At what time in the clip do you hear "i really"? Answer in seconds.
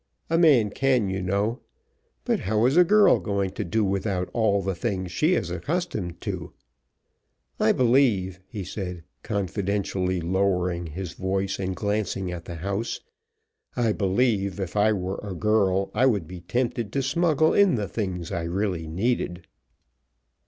18.31-18.87